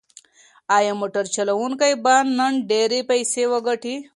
[0.77, 3.95] ایا موټر چلونکی به نن ډېرې پیسې وګټي؟